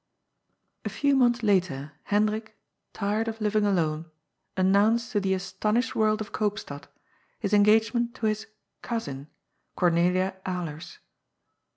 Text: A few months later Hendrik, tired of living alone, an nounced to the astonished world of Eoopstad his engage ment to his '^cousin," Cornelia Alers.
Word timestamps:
A 0.83 0.89
few 0.89 1.15
months 1.15 1.43
later 1.43 1.91
Hendrik, 2.05 2.57
tired 2.91 3.27
of 3.27 3.39
living 3.39 3.67
alone, 3.67 4.09
an 4.57 4.73
nounced 4.73 5.11
to 5.11 5.19
the 5.19 5.35
astonished 5.35 5.93
world 5.95 6.21
of 6.21 6.31
Eoopstad 6.31 6.85
his 7.39 7.53
engage 7.53 7.93
ment 7.93 8.15
to 8.15 8.25
his 8.25 8.47
'^cousin," 8.83 9.27
Cornelia 9.75 10.37
Alers. 10.43 10.97